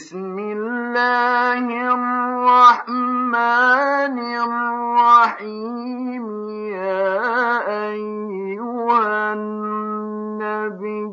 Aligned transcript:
بسم 0.00 0.38
الله 0.38 1.66
الرحمن 1.92 3.36
الرحيم. 4.48 6.24
يا 6.72 7.12
أيها 7.92 9.32
النبي 9.32 11.04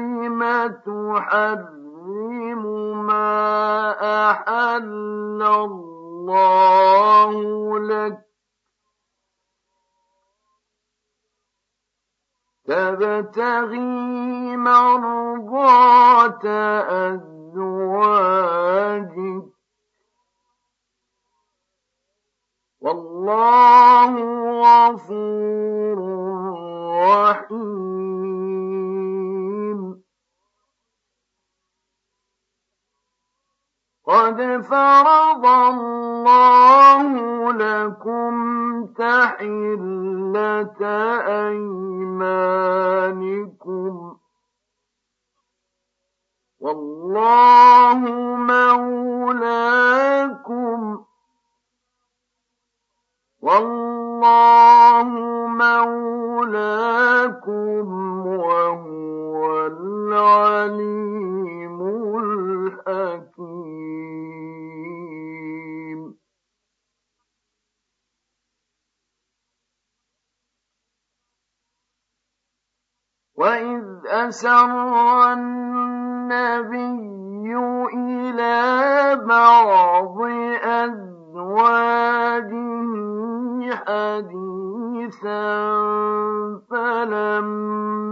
لم 0.00 0.40
تحرم 0.86 2.62
ما 3.06 3.36
أحل 4.30 5.40
الله 5.42 7.34
لك؟ 7.78 8.18
تبتغي 12.64 14.56
مرضات 14.56 16.44
أزواجك 16.44 17.33
والله 47.24 48.13
إلى 77.94 79.16
بعض 79.26 80.18
حديثا 83.86 85.44
فلما 86.70 88.06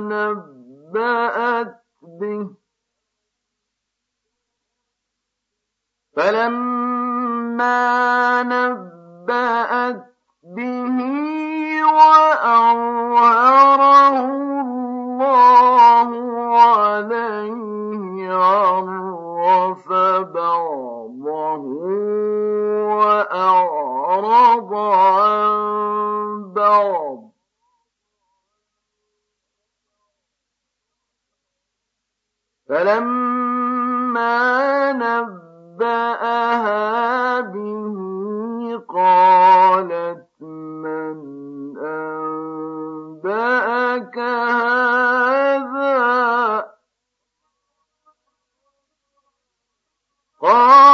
نبأت 0.00 1.74
به 2.02 2.50
فلما 6.16 7.82
نبأت 8.42 10.07
عرف 18.30 19.92
بعضه 20.34 21.28
وأعرض 22.98 24.74
عن 24.74 26.52
بعض. 26.52 27.18
فلما 32.68 34.28
نبأها 34.92 36.20
به 37.40 37.98
قالت 38.88 40.28
من 40.42 41.16
أنبأك 42.68 43.38
هذا؟ 44.18 44.77
قال 50.40 50.87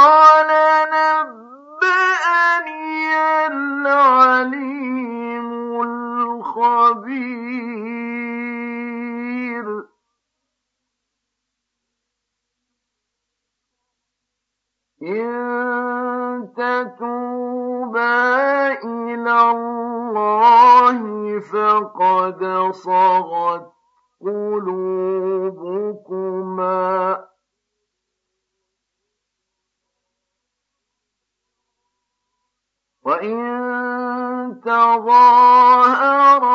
وإن 33.05 34.61
تظاهرا 34.65 36.45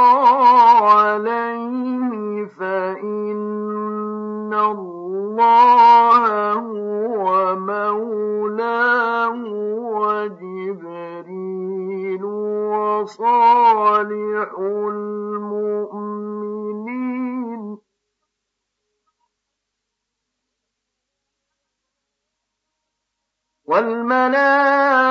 عليه 0.91 2.47
فإن 2.47 3.33
الله 4.55 6.53
هو 6.53 7.57
مولاه 7.57 9.35
وجبريل 10.01 11.45
وصالح 13.05 14.51
المؤمنين 14.59 15.21
والملائكة 23.65 25.11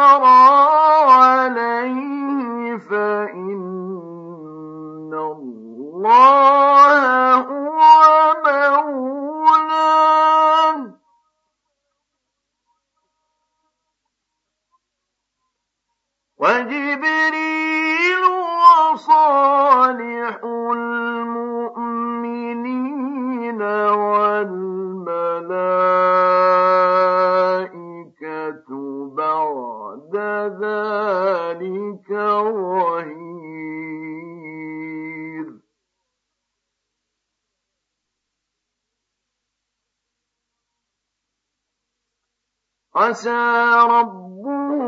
عسى 43.11 43.43
ربه 43.91 44.79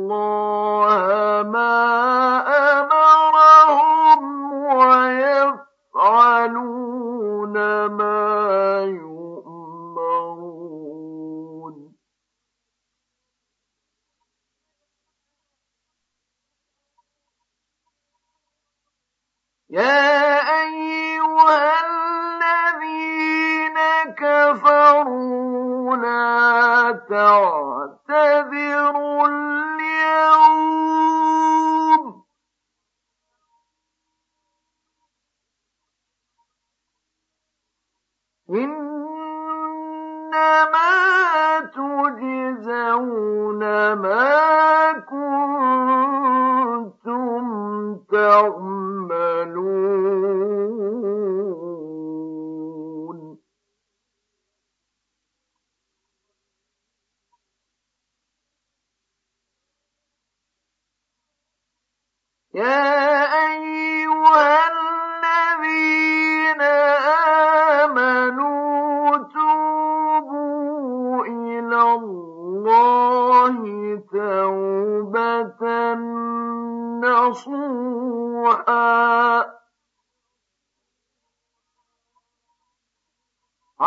إن 38.51 38.94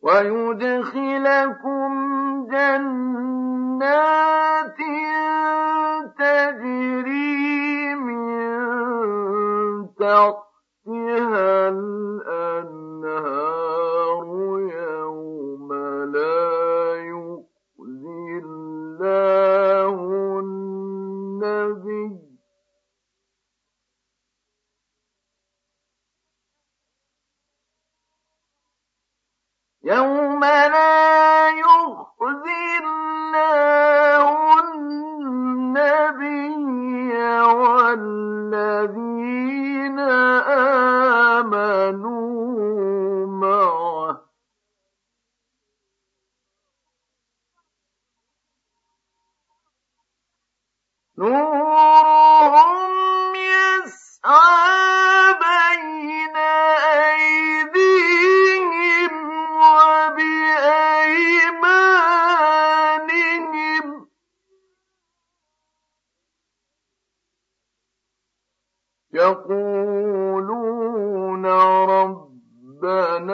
ويدخلكم 0.01 1.78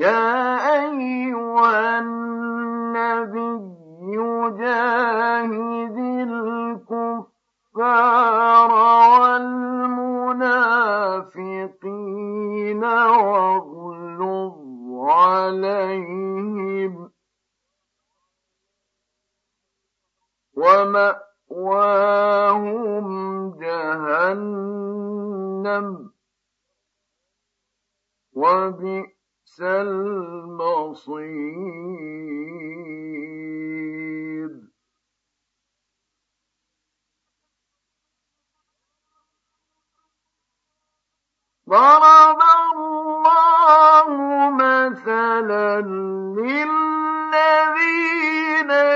يا 0.00 0.56
أيها 0.80 1.98
النبي 1.98 3.60
جاهد 4.58 5.96
الكفار 7.78 8.70
والمنافقين 11.50 12.84
واغلظ 12.84 14.56
عليهم 15.10 16.94
ومأواهم 22.20 23.06
جهنم 23.60 24.90
وبئس 28.32 29.19
المصير. 29.60 31.40
ضرب 41.68 42.40
الله 42.74 44.08
مثلا 44.50 45.80
للذين 46.40 46.70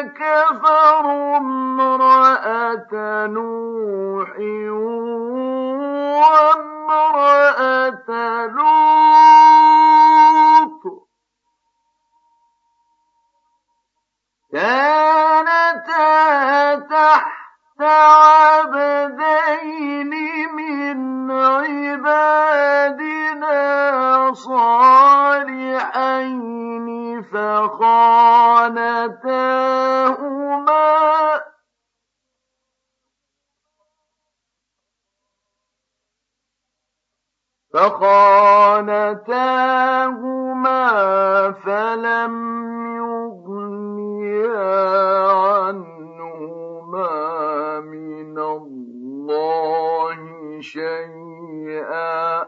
كفروا 0.09 1.37
امرأة 1.37 3.27
نوح 3.27 4.39
وامرأة 6.19 7.74
فخانتاهما 37.75 39.43
فلم 41.53 42.35
يغنيا 42.97 44.53
عنهما 45.29 47.11
من 47.81 48.39
الله 48.39 50.19
شيئا. 50.61 52.45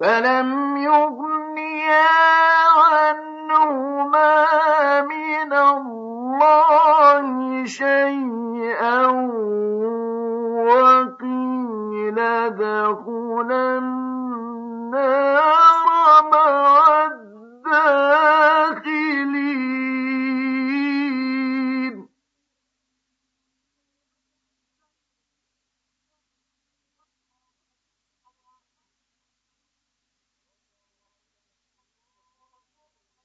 فلم 0.00 0.76
يغنيا 0.76 2.08
عنهما 2.76 4.59
شيئا 7.70 9.06
وقيل 10.66 12.18
ادخلا 12.18 13.78
النار 13.78 15.86
مع 16.32 17.06
الداخلين. 17.06 17.30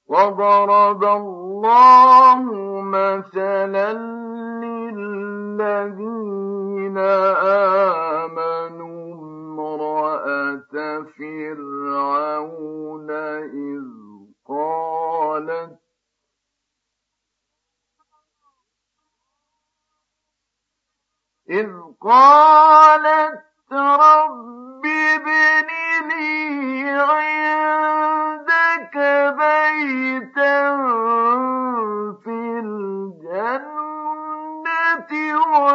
وضرب 0.08 1.04
الله 1.04 1.35
للذين 5.56 6.98
آمنوا 8.28 9.14
امرأة 9.14 10.76
فرعون 11.18 13.10
إذ 13.12 13.84
قالت 14.48 15.80
إذ 21.50 21.70
قالت 22.02 23.44
رب 23.72 24.65
الجنة 35.12 35.75